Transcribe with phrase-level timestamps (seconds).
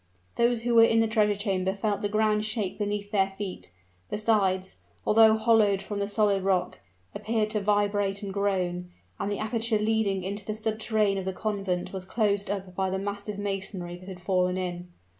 [0.35, 3.71] Those who were in the treasure chamber felt the ground shake beneath their feet;
[4.09, 6.79] the sides although hollowed from the solid rock
[7.13, 11.93] appeared to vibrate and groan, and the aperture leading into the subterrane of the convent
[11.93, 14.87] was closed up by the massive masonry that had fallen in.